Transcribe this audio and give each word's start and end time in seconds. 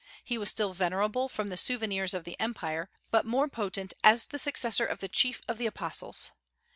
He 0.23 0.39
was 0.39 0.49
still 0.49 0.73
venerable 0.73 1.29
from 1.29 1.49
the 1.49 1.57
souvenirs 1.57 2.15
of 2.15 2.23
the 2.23 2.35
Empire, 2.39 2.89
but 3.11 3.23
more 3.23 3.47
potent 3.47 3.93
as 4.03 4.25
the 4.25 4.39
successor 4.39 4.83
of 4.87 4.99
the 4.99 5.07
chief 5.07 5.43
of 5.47 5.59
the 5.59 5.67
apostles. 5.67 6.31